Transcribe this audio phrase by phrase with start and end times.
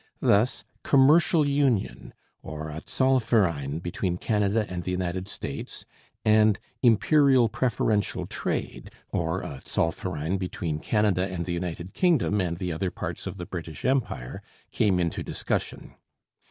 [0.19, 5.85] Thus Commercial Union, or a zollverein between Canada and the United States,
[6.25, 12.71] and Imperial Preferential Trade, or a zollverein between Canada and the United Kingdom and the
[12.71, 14.41] other parts of the British Empire,
[14.71, 15.93] came into discussion.